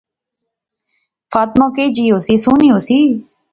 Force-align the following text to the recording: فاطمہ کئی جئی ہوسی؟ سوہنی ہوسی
فاطمہ 1.31 1.67
کئی 1.75 1.87
جئی 1.95 2.07
ہوسی؟ 2.13 2.35
سوہنی 2.43 2.67
ہوسی 2.73 2.99